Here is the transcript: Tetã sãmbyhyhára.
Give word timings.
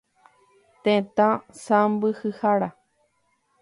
Tetã 0.83 1.29
sãmbyhyhára. 1.63 2.69